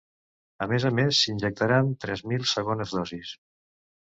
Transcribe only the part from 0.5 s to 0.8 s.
A